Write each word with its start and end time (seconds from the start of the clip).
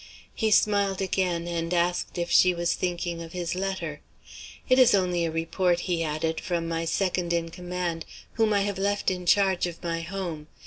He 0.33 0.49
smiled 0.49 0.99
again; 0.99 1.47
and 1.47 1.71
asked 1.75 2.17
if 2.17 2.31
she 2.31 2.55
was 2.55 2.73
thinking 2.73 3.21
of 3.21 3.33
his 3.33 3.53
letter. 3.53 4.01
"It 4.67 4.79
is 4.79 4.95
only 4.95 5.25
a 5.25 5.29
report," 5.31 5.81
he 5.81 6.01
added, 6.03 6.41
"from 6.41 6.67
my 6.67 6.85
second 6.85 7.33
in 7.33 7.49
command, 7.49 8.07
whom 8.33 8.51
I 8.51 8.61
have 8.61 8.79
left 8.79 9.11
in 9.11 9.27
charge 9.27 9.67
of 9.67 9.83
my 9.83 10.01
Home. 10.01 10.47